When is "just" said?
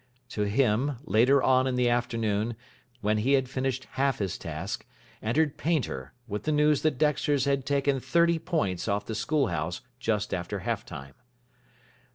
9.99-10.33